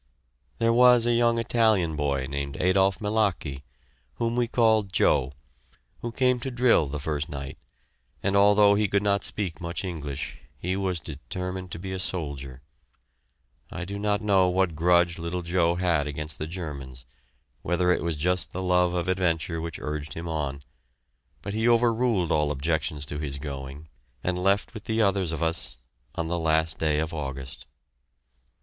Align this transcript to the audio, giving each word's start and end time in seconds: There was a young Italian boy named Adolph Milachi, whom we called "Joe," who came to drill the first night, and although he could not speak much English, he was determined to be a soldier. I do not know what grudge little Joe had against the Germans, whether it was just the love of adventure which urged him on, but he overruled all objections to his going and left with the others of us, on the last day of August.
There 0.57 0.73
was 0.73 1.05
a 1.05 1.13
young 1.13 1.37
Italian 1.37 1.95
boy 1.95 2.25
named 2.27 2.57
Adolph 2.59 2.99
Milachi, 2.99 3.61
whom 4.15 4.35
we 4.35 4.47
called 4.47 4.91
"Joe," 4.91 5.33
who 5.99 6.11
came 6.11 6.39
to 6.39 6.49
drill 6.49 6.87
the 6.87 6.97
first 6.99 7.29
night, 7.29 7.59
and 8.23 8.35
although 8.35 8.73
he 8.73 8.87
could 8.87 9.03
not 9.03 9.23
speak 9.23 9.61
much 9.61 9.83
English, 9.83 10.39
he 10.57 10.75
was 10.75 10.99
determined 10.99 11.69
to 11.71 11.77
be 11.77 11.91
a 11.91 11.99
soldier. 11.99 12.63
I 13.71 13.85
do 13.85 13.99
not 13.99 14.23
know 14.23 14.49
what 14.49 14.73
grudge 14.73 15.19
little 15.19 15.43
Joe 15.43 15.75
had 15.75 16.07
against 16.07 16.39
the 16.39 16.47
Germans, 16.47 17.05
whether 17.61 17.91
it 17.91 18.01
was 18.03 18.15
just 18.17 18.53
the 18.53 18.63
love 18.63 18.95
of 18.95 19.07
adventure 19.07 19.61
which 19.61 19.77
urged 19.77 20.15
him 20.15 20.27
on, 20.27 20.63
but 21.43 21.53
he 21.53 21.69
overruled 21.69 22.31
all 22.31 22.49
objections 22.49 23.05
to 23.05 23.19
his 23.19 23.37
going 23.37 23.87
and 24.23 24.39
left 24.39 24.73
with 24.73 24.85
the 24.85 24.99
others 24.99 25.31
of 25.31 25.43
us, 25.43 25.77
on 26.15 26.27
the 26.27 26.39
last 26.39 26.79
day 26.79 26.97
of 26.97 27.13
August. 27.13 27.67